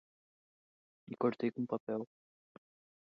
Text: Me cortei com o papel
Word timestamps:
Me 1.09 1.15
cortei 1.23 1.51
com 1.51 1.61
o 1.61 1.67
papel 1.73 2.07